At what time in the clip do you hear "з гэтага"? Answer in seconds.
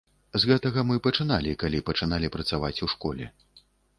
0.43-0.83